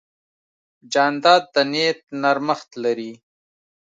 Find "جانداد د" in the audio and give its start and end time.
0.93-1.55